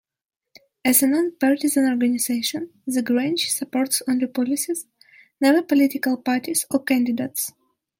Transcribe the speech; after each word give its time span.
As 0.83 1.03
a 1.03 1.07
non-partisan 1.07 1.87
organization, 1.87 2.71
the 2.87 3.03
Grange 3.03 3.51
supports 3.51 4.01
only 4.07 4.25
policies, 4.25 4.87
never 5.39 5.61
political 5.61 6.17
parties 6.17 6.65
or 6.71 6.83
candidates. 6.83 7.53